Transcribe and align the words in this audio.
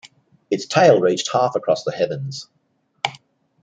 Its 0.49 0.65
tail 0.65 0.99
reached 0.99 1.31
half 1.31 1.53
across 1.55 1.83
the 1.83 1.91
heavens. 1.91 2.49